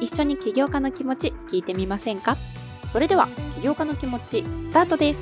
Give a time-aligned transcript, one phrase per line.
[0.00, 2.36] 一緒に起業家の気持ち聞いてみませんか？
[2.92, 5.20] それでは起業家の気持ちスタートです。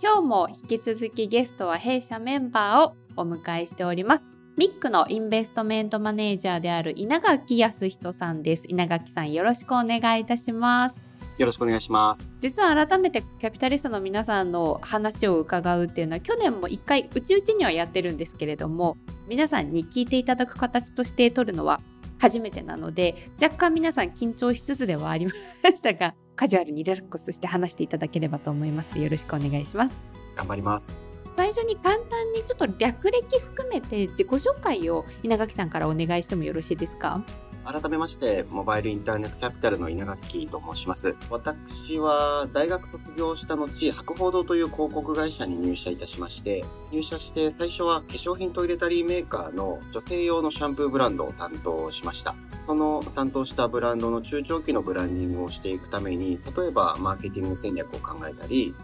[0.00, 4.31] 今日も引き続きゲストは弊社メンバーをお迎えしております。
[4.56, 8.64] ミックのインベストメントマネージャーである稲垣康人さんです。
[8.68, 10.96] 稲垣さんよろしくお願いいたします。
[11.38, 12.28] よろしくお願いします。
[12.38, 21.80] 実は改めてキャピタリストの皆さんの話を伺うっていうのは去年も一回うちうちにはやってるんですけれども皆さんに聞いていただく形として取るのは
[22.18, 25.32] 初めてなので若干皆さん緊張しつつではありま
[25.74, 29.96] したがカジュアルにリラックスして話していただければと思いますのでよろしくお願いします。
[30.36, 31.11] 頑張ります。
[31.34, 37.22] 最初に簡単にちょっと略歴含めて自己紹介を稲垣さんからお願いしてもよろしいですか？
[37.64, 41.14] 改めまして、モバイルインターネットキャピタルの稲垣と申します。
[41.30, 52.34] 私は大学卒業した後、博報堂という広告会社に入社いたしまして、入社して最初は化粧品トイレタリーメーカーの女性用のシャンプーブランドを担当しました。
[52.58, 58.74] その担当したブランドの中長期のブランディングをしていくために、例えばマーケティング戦略を考えたり、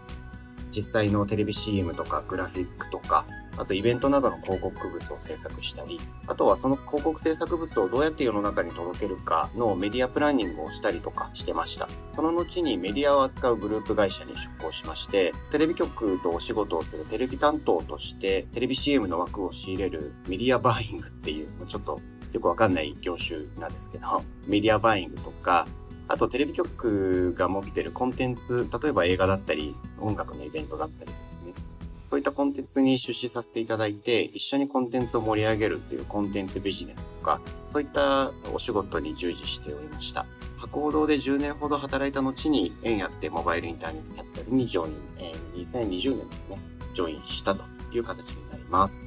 [0.79, 3.25] 実際のテレビ CM とかグラフィックとか、
[3.57, 11.89] あとイベントなどの広告物を制作したり、あとはその広告制作物をどうやって世の中に届けるかのメディアプランニングをしたりとかしてました。
[12.15, 21.99] その後にメディアを扱うグループ会社に出向しまして、テレビ局とお仕事をするテレビ担当として、テレビ CM の枠を仕入れるメディアバーイングっていう、ちょっと
[22.31, 25.67] よくわかんない業種なんですけど、メディアバーイングとか、
[26.09, 31.53] あとテレビ局が持ってるコンテンツ、例えば映画だったり、音楽のイベントだったりですね。
[32.09, 37.39] そういったコンテンツに出資させていただいて、一緒にコンテンツを盛り上げるっていうコンテンツビジネスとか、
[37.71, 40.25] そういったお仕事に従事しておりました。
[40.57, 46.59] 博報堂で10年ほど働いた後に、縁やってモバイルインターネットキャピタルにジョイン、えー、2020年ですね、
[46.95, 48.99] ジョインしたという形になります。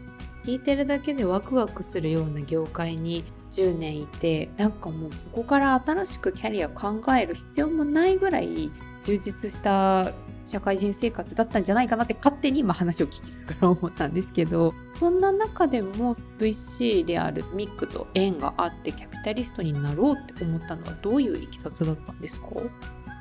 [0.45, 8.71] 聞いてるだけでワクワクするような業界に10年いてなんかもうそこから新しくキャリア考える必要もないぐらい
[9.05, 10.13] 充実した
[10.47, 22.47] 社会人生活だったんじゃないかなって勝手に今話を聞きながら思ったんですけど そんな中でも VC であるミックと縁があってキャピタリストになろうって思ったのはどういういきさつだったんですか？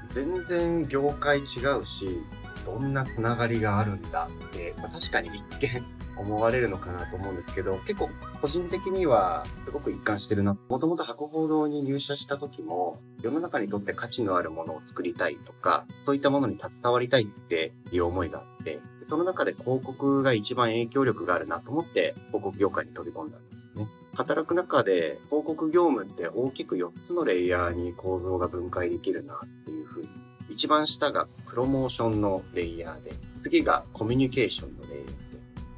[0.09, 1.43] 全然業界違
[1.79, 2.21] うし
[2.65, 5.83] どんなつながりがあるんだって、ま、確かに一見
[6.17, 8.09] 思われるのかなと思うんですけど、結構
[8.41, 10.57] 個人的にはすごく一貫してるな。
[10.69, 23.89] もともと博報堂に入社した時も、世の中にとって価値のあるものを作りたいとか、そういったものに携わりたいっていう思いがあって、その中で広告が一番影響力があるなと思って広告業界に飛び込んだんですよね。
[24.13, 30.09] 働く中で広告業務って大きく4つのレイヤーに構造が分解できるなっていうふうに
[30.51, 34.80] 一番下がプロモーションのレイヤーで、次がコミュニケーションの、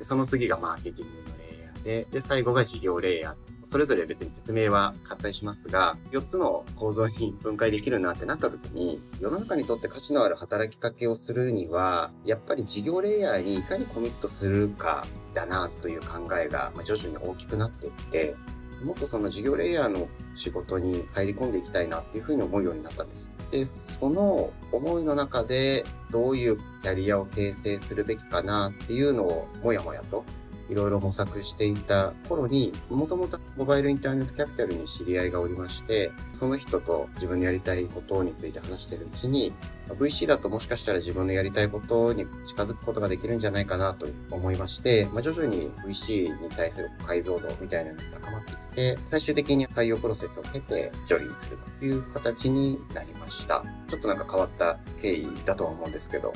[0.03, 3.35] でその次がマーケティングのレイヤーで、で、最後が事業レイヤー。
[3.65, 18.35] それぞれ別に説明は割愛しますが、4つの構造に分解できるなってなった時に、世の中にとって価値のある働きかけをするには、やっぱり事業レイヤーにいかにコミットするかだなという考えが徐々に大きくなっていって、
[18.83, 23.29] もっとその事業レイヤーの仕事に入り込んでいきたいなっていうふうに思うようになったんです。
[23.49, 23.65] で、
[23.99, 30.23] その思いの中でどういうキャリアを形成するべきかなっていうのをモヤモヤと
[30.69, 39.53] いろいろ模索していた頃に、もともとモバイルインターネットキャピタルに知り合いがおりまして、その人と自分のやりたいことについて話してるうちに、
[39.89, 53.63] VC だともしかしたら自分のやりたいことに近づくことができるんじゃないかなと思いまして、まあ、徐々に VC に対する解像度みたいなのが高まってきて、最終的に採用プロセスを経てジョインするという形になりました。
[53.89, 56.33] ちょっとなんか変わった経緯だとは思うんですけど、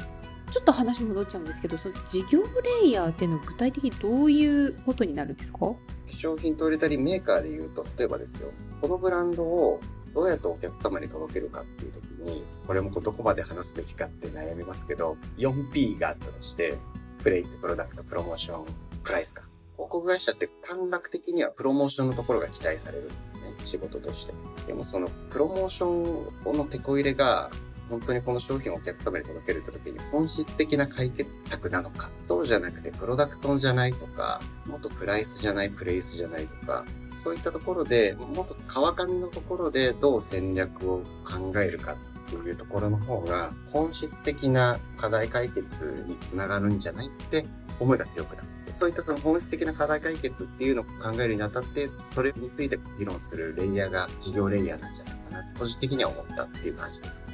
[0.52, 2.42] ちょっと話戻っちゃうんですけどその事業
[2.82, 5.60] レイヤーっていうのは具体的にどういうことになるんですか？
[5.60, 5.76] 化
[6.08, 8.52] 粧品トイレタリーメーカーでいうと例えばですよ
[8.82, 9.80] このブランドを
[10.14, 16.76] どうやってお客様に届けるかっていう時にこれもどこまで話すべきかって悩みますけど 4P があったとして
[17.22, 18.66] プレイスプロダクトプロモーション
[19.04, 19.44] プライスか
[19.76, 23.54] 広告会社って短絡的にはプロモーションのところが期待されるんですね。
[23.64, 24.34] 仕事として。
[24.66, 27.52] でもそのプロモーションの手こ入れが、
[27.90, 32.10] 本当にこの商品をお客様に届けるときに本質的な解決策なのか。
[32.26, 36.86] そうじゃなくてプロダクトじゃないとか、もっとプライスじゃないプレイスじゃないとか、
[37.24, 47.46] そういったところで、もっと川上のところでどう戦略を考えるかっていうところの方が、本質的な課題解決につながるんじゃないって
[47.80, 57.27] 思いが強くなって、そういったその本質的な課題解決っていうのを考えるにあたって、それについて議論するレイヤーが事業レイヤーなんじゃないかな、個人的には思ったっていう感じです。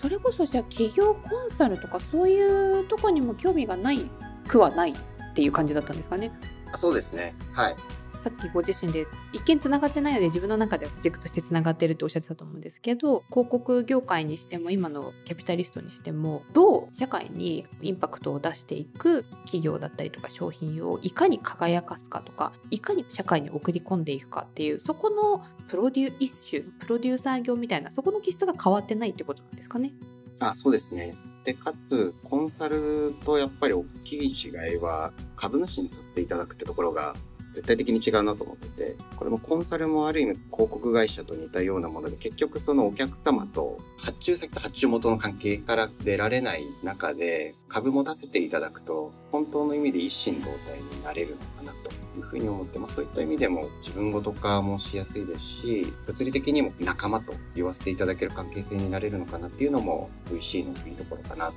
[0.00, 4.08] それこそじゃあ企業コンサルとかそういうとこにも興味がない
[4.46, 6.30] くはないっていう感じだったんですかね。
[6.76, 7.34] そうですね。
[7.52, 7.76] はい。
[8.18, 29.92] さっきご自身で一見つながってないので自分の中では軸としてつながってるっておっしゃってたと思うんですけど広告業界にしても今のキャピタリストにしてもどう社会にインパクトを出していく企業だったりとか商品をいかに輝かすかとかいかに社会に送り込んでいくかっていうそこのプロデュース種プロデューサー業みたいなそこの気質が変わってないってことなんですかね。
[30.40, 31.16] あそうですね。
[31.44, 37.16] で、かつ、コンサルとやっぱり大きい違いは、株主にさせていただくってところが
[37.52, 52.94] 絶対的に違うなと思ってて、これもコンサルもある意味広告会社と似たようなもので、結局そのお客様と発注先と発注元の関係から出られない中で、株持たせていただくと、本当の意味で一心同体になれるのかなというふうに思ってます。
[52.94, 61.54] そういった意味でも自分ごと化もしやすいですし、物理的にも仲間と言わせていただける関係性になれるのかなっていうのも VC のいいところかなと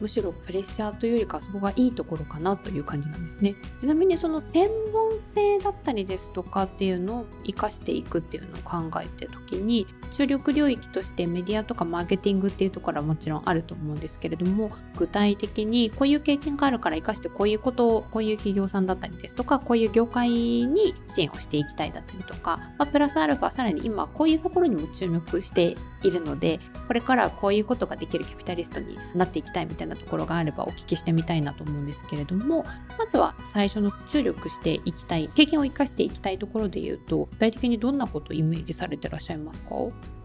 [0.00, 3.54] むしろプレッシャーというよりかそこがいいところかなという感じなんですね。
[3.80, 32.64] ちなみにその専門性だったりですとかっていうのを生かしていくっていうのを考えて時に注力領域としてメディアとかマーケティングっていうところはもちろんあると思うんですけれども具体的にこういう経験があるから生かしてこういうことをこういう企業さんだったりですとかこういう業界に支援をしていきたいだったりとか、まあ、プラスアルファさらに今こういうところにも注目しているのでこれからこういうことができるキャピタリストになっていきたいみたいなところがあればお聞きしてみたいなと思うんですけれども
[32.98, 39.70] まずは最初の注力していきたい経験を生かしていきたいところで言うと具体的にどんなことをイメージされてらっしゃいますか？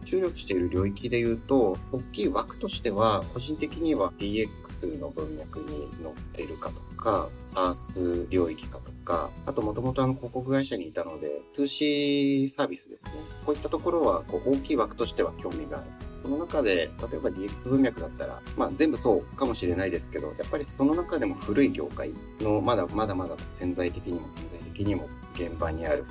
[0.05, 13.11] 注力している領域で言うと、大きい枠としては、個人的には DX の文脈に乗っているかとか、SARS 領域かとか、あともともとあの広告会社にいたので、2C サービスですね。
[13.45, 15.87] こういったところはこう大きい枠としては興味がある。
[16.21, 26.05] その中で、例えば DX 文脈だったら、まあ全部そうかもしれないですけど、やっぱりその中でも古い業界のまだまだまだ潜在的にも潜在的にも現場にある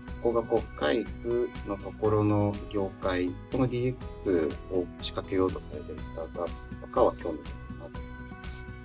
[0.00, 7.44] そこがこう深い負のところの業界、この DX を仕掛けようとされているスタートアップとかは興味が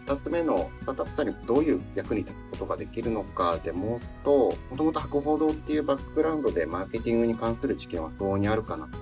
[0.09, 8.97] 2つ目のスタートアップさんにどういう役に立つことができるのかで申すと、もともと博報堂っていうバックグラウンドでマーケティングに関する知見は相応にあるかなと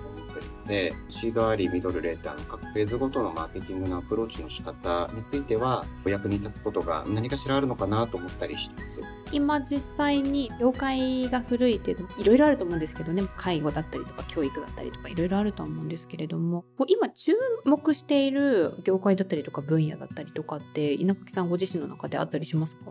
[0.68, 9.02] で、シードあり、ミドル、レーターの各フェーズごとのマーケティングのアプローチの仕方については、お役に立つことが何かしらあるのかなと思ったりしてます。
[9.32, 17.32] 今実際に業界が古いっていうのいろいろあると思うんですけどね、介護だったりとか教育だったりとかいろいろあると思うんですけれども、今注
[17.64, 22.82] 目している業界だったりとか分野だったりとかって、稲垣さんご自身の中であったりしますか？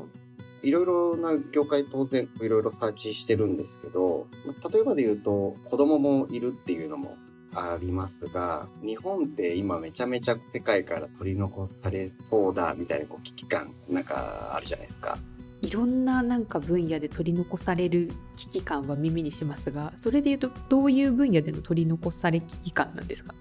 [0.64, 4.28] いろいろな業界当然いろいろサーチしてるんですけど、
[4.74, 7.16] 例えばで言うと子供もいるっていうのも
[7.58, 15.18] ありますが、日本って今めちゃめちゃ世界から取り残されそうだみたいなこう危機感なんかあるじゃないですか。
[15.62, 23.34] いろんななんか分野で取り残される危機感は耳にしますが、それで言うとどういう分野での取り残され危機感なんですか？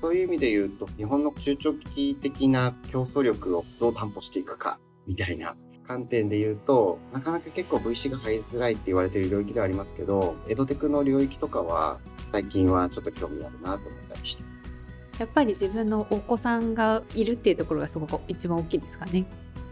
[0.00, 11.98] そういう意味で言うと、日本の中長期的な競争力をどう担保していくかみたいな観点で言うと、なかなか結構 VC が入りづらいって言われている領域ではありますけど、エドテクの領域とかは
[12.32, 14.90] 最近はちょっと興味あるなと思ったりしてます。
[15.18, 19.26] やっぱり自分のお子さんがいるっていうところがすごく一番大きいですかね。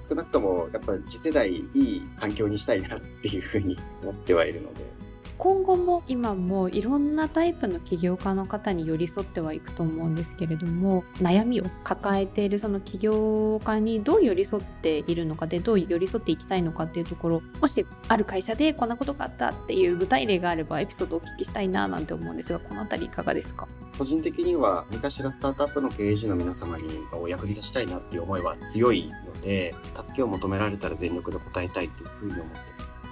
[0.09, 5.04] 少なくともやっぱり次世代いい環境にしたいなっていうふうに思ってはいるので。
[5.45, 23.69] 今後も今もいろんなタイプの起業家の方に寄り添ってはいくと思うんですけれども悩みを抱えているその起業家にどう寄り添っているのかでどう寄り添っていきたいのかっていうところもしある会社でこんなことがあったっていう具体例があればエピソードをお聞きしたいななんて思うんですがこの辺りいかがですか？
[23.99, 32.59] 個人的には何かしらスタートアップの経営陣の皆様にお役に立ちたいなっていう思いは強いので助けを求められたら全力で応えたいというふうに思って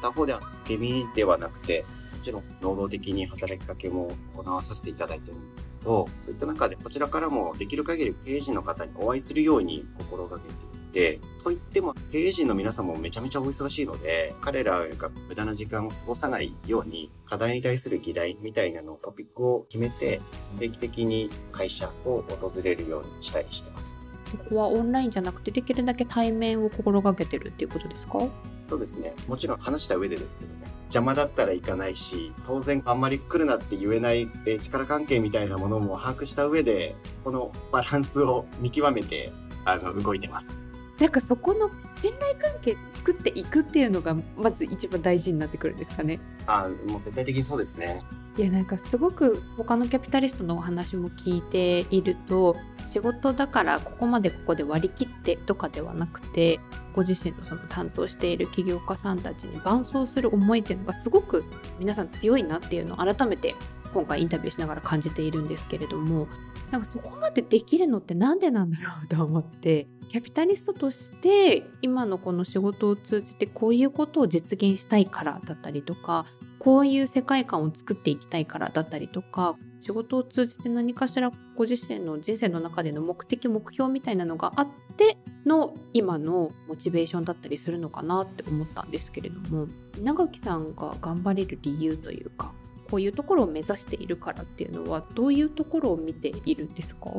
[0.01, 1.85] 他方では受け身ではなくて
[2.23, 10.55] ちろん能動的に働きかけも行わさせていただいてるんですけど、そういった中でこちらからもできる限り経営陣の方にお会いするように心がけてい
[10.93, 20.21] て、といっても経営陣の皆さんもめちゃめちゃお忙しいので、彼らが無駄な時間を過ごさないように、課題に対する議題みたいなのをトピックを決めて、
[20.59, 24.01] 定期的に会社を訪れるようにしたりしてます。
[24.39, 28.21] ここはオンラインじゃなくてできるだけ対面を心がけてるっていうことですか？
[28.67, 29.15] そうですね。
[29.29, 30.73] もちろん話した上でですけどね。
[30.85, 34.29] 邪魔だったら行かないし、当然あんまり来るなって言えない
[34.62, 39.33] 力関係みたいなものも把握した上で、このバランスを見極めて、
[39.65, 40.61] あの、動いてます。
[40.99, 46.21] なんかそこの信頼関係作っていくっていうのがまず一番大事になってくるんですかね？
[46.47, 48.03] あもう絶対的にそうですね。
[48.39, 52.57] いやなんかすごく他のキャピタリストのお話も聞いていると
[52.89, 56.59] 仕事だからここまでここで割り切ってとかではなくて
[56.95, 61.45] ご自身のその担当している起業家さんたちに伴走する思いっていうのがすごく
[61.79, 63.55] 皆さん強いなっていうのを改めて
[63.93, 66.27] 今回インタビューしながら感じているんですけれども
[66.71, 76.27] なんかそこまでできるのって何でなんだろうと思ってキャピタリストとして今のこの仕事を通じてこういうことを実現したいからだったりとか
[76.62, 89.66] こういう世界観を作っていきたいからだったりとか仕事を通じて何かしらご自身の人生の中での目的目標みたいなのがあっての今のモチベーションだったりするのかなって思ったんですけれども
[89.99, 92.52] 稲垣さんが頑張れる理由というか
[92.88, 97.11] こういうところを目指しているからっていうのはどういうところを見ているんですか？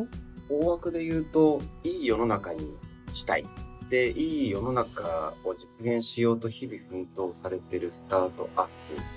[0.50, 2.77] 大枠で言うといい世の中に
[3.13, 3.43] したい。
[3.93, 8.67] でいい世の中を実現しようと日々奮闘されてるスタートアッ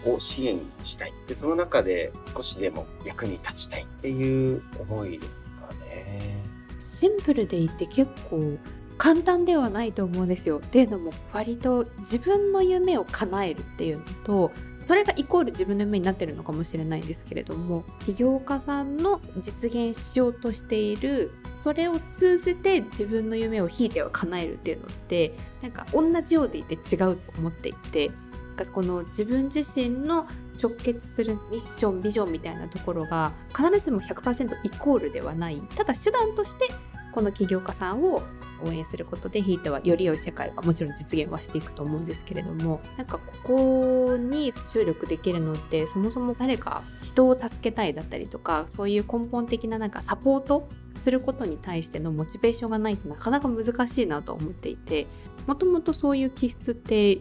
[0.04, 1.14] プを支援したい。
[1.26, 6.42] で、その中で少しでも役に立ちたいっていう思いですかね。
[6.78, 8.58] シンプルでいて結構
[8.98, 10.58] 簡単ではないと思うんですよ。
[10.58, 14.52] っていうのも割と自分の夢を叶えるっていうのと
[14.82, 21.32] それがイコール自分の夢になってるのかもしれないんですけれども起業家さんの実現しようとしている
[21.66, 28.12] それを通じて自分の夢をひいては叶えるっていうのってなんか同じようでいて違うと思っていて
[28.72, 30.28] この自分自身の
[30.62, 35.60] 直結するミッションビジョンみたいなところが必ずしも100%イコールではない。
[35.74, 36.68] ただ手段として
[37.12, 38.22] この起業家さんを
[38.64, 50.68] 応援することでひいてはより良い世界がもちろん実現はしていくと思うんですけれどもなんかここに注力できるのってそもそも誰か人を助けたいだったりとかそういう根本的ななんかサポート
[51.06, 55.06] することに対してのモチベーションがないとなかなか難しいなと思っていて
[55.46, 57.20] もともとそういう気質って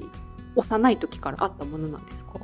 [0.56, 2.40] 幼い時からあったものなんですか？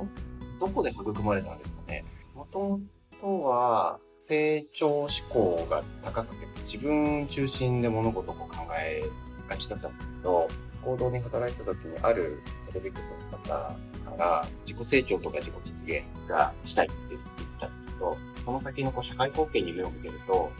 [0.60, 2.04] どこで育まれたんですかね？
[2.36, 2.80] もとも
[3.20, 8.46] とは成長志向が高くて自分中心で物事を考
[8.78, 9.02] え
[9.48, 10.46] がちだったんですけど
[10.84, 13.76] 行動に働いた時にあるテレビ局の方か
[14.16, 17.22] ら自己成長とか自己実現がしたいって言っ
[17.58, 20.52] たんですけどその先のこう社会貢献に目を向けると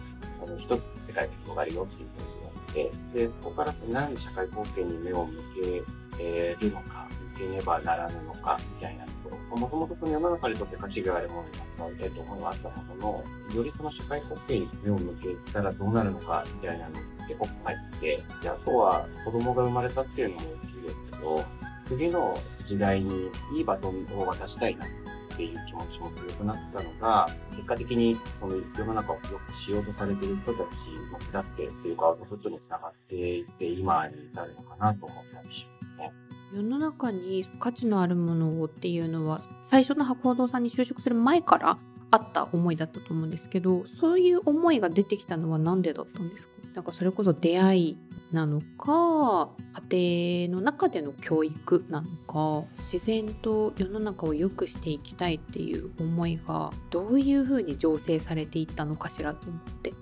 [0.45, 5.33] あの一つ世界が広がるよっていうふうに言われて、で、そこから何で社会貢献に目を向
[5.63, 9.57] けるのか、向けねばならぬのか、みたいなところ。
[9.57, 16.95] もともとその世の中にとって価値があるものに携わりたいと思いはあったものの、よりその社会貢献に目を向けたらどうなるのか、みたいなの
[17.29, 21.45] 結構入って、で、あとは子供が生まれたっていうのも大きいですけど、
[21.87, 25.02] 次の時代にいいバトンを渡したいなって
[25.33, 36.13] っていう気持ちも強くなったのが、結果的にこの世の中を良くしようとされている人たちの手助けっていうかアウトプットにつながっていって今に至るのかなと思ったりしますね。
[36.55, 41.79] 世の中に価値のあるものをっていうのは最初の博報堂さんに就職する前から
[42.11, 47.99] あった思いだったと思うんですけどそういう思いが出てきたのは何でだったんですかなんかそれこそ出会い
[48.33, 49.51] なのか
[49.91, 59.93] 家庭の中での教育なのか自然と世の中を良くしていきたいっていう思いがどういうふうに醸成されていったのかしらと思って。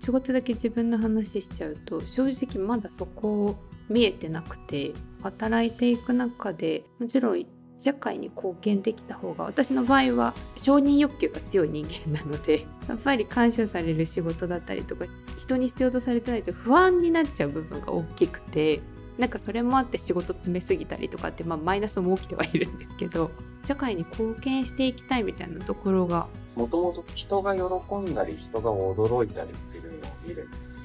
[0.00, 3.56] ちょこっとだけ自分の話しちゃうと正直まだそこ
[3.90, 7.46] 見えてなくて働いていく中でもちろん
[7.80, 15.06] 社会に貢献できた方が私の場合は承認欲求が強い人間なので やっぱり感謝される仕事だったりとか
[15.38, 18.80] 人に必要とされてないと不安になっちゃう部分が大きくて
[19.18, 23.30] なんかそれもあって仕事詰めすぎたりとかって、まあ、マイナスも起きてはいるんですけど
[23.66, 27.62] 社会に貢献していきたいみたいなところがもともと人が喜
[27.96, 30.80] んだり人が驚いたりするのを見るんです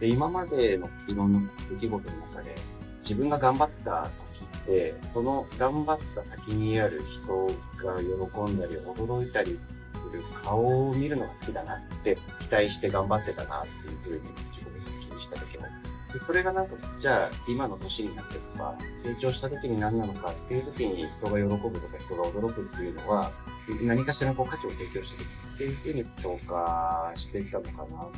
[0.00, 2.54] で今までのいろんな出来事の中で
[3.02, 4.08] 自分が頑張った
[4.66, 7.46] で、その頑張った先にある人
[7.84, 9.80] が喜んだり驚いたりす
[10.12, 14.72] る顔を見るのが好きだなって期待して頑張ってたなっていうふうに自己分
[15.10, 15.64] 析にした時も。
[16.12, 23.30] で、それがなんか、じゃあ今の年になってとか、成長した時に何なのかっていう時に人が喜ぶとか人が驚くっていうのは、
[23.82, 28.10] 何かしらこう価値を提供していくっていうふうに評価してきたのかなっ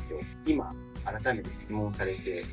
[0.45, 0.71] て、今
[1.05, 2.43] 改めて質問されて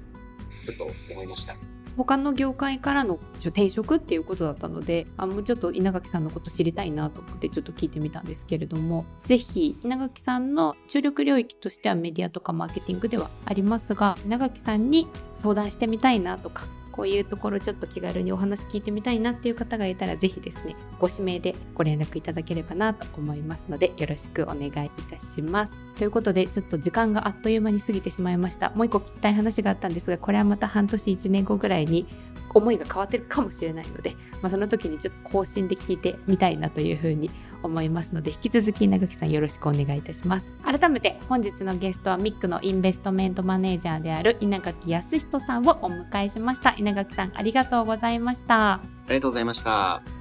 [0.66, 1.54] ちょっと思いました。
[1.97, 15.06] 他の業界からの転職っていうことだったのであもうちょっと稲垣さんのこと知りたいなと思ってちょっと聞いてみたんですけれどもぜひ稲垣さんの注力領域としてはメディアとかマーケティングではありますが稲垣さんに
[15.37, 24.88] 相談してみたいなとかこういうところちょっと気軽にお話聞いてみたいなっていう方がいたらぜひですねご指名でご連絡いただければなと思いますのでよろしくお願いいた
[25.35, 25.75] します。
[25.97, 28.70] ということでちょっと時間があっという間に過ぎてしまいました。
[28.70, 32.06] もう一個聞きたい話があったんですがこれはまた半年1年後ぐらいに
[32.54, 37.30] 思いが変わってるかもしれないので、まあ、その時にちょっと更新で聞いてみたいなというふうに
[37.62, 40.46] 思いますので引き続き稲垣さんよろしくお願いいたします。
[40.64, 46.74] 改めて本日のゲストはミックのインベストメントマネージャーである稲垣康人さんをお迎えしました。
[46.76, 48.74] 稲垣さんありがとうございました。
[48.74, 50.20] ありがとうございました。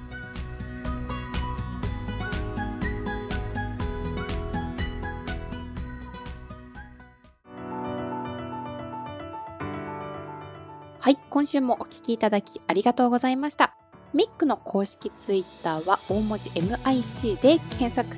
[11.02, 13.74] はい今週もお聞きいただきありがとうございました
[14.12, 18.16] ミックの公式ツイッターは大文字 MIC で検索。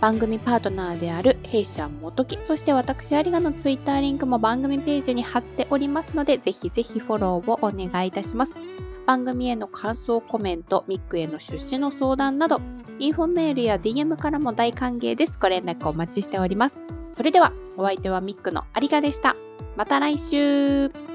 [0.00, 8.54] 番組パートナーである弊社元木そして私有賀のツイッターリンクも番組ページに貼っておりますのでぜひぜひフォローをお願いいたします。
[9.06, 12.60] 番組への感想コメントミックへの出資の相談など
[12.98, 15.38] インフォメールや DM からも大歓迎です。
[15.40, 16.76] ご連絡お待ちしております。
[17.12, 19.36] それではお相手はミックの有賀でした。
[19.76, 21.13] また来週。